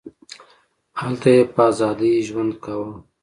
[1.01, 2.91] هلته یې په ازادۍ ژوند کاوه.